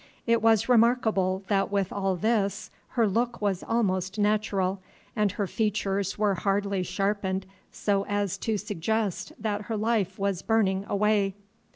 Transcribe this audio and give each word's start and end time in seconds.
It 0.25 0.41
was 0.41 0.67
remarkable 0.67 1.43
that 1.47 1.69
with 1.71 1.93
all 1.93 2.15
this 2.15 2.71
her 2.97 3.07
look 3.07 3.39
was 3.39 3.61
almost 3.61 4.17
natural, 4.17 4.81
and 5.15 5.33
her 5.33 5.45
features 5.45 6.17
were 6.17 6.33
hardly 6.33 6.81
sharpened 6.81 7.45
so 7.71 8.03
as 8.07 8.39
to 8.39 8.57
suggest 8.57 9.31
that 9.39 9.65
her 9.65 9.77
life 9.77 10.17
was 10.17 10.41
burning 10.41 10.85
away. 10.89 11.35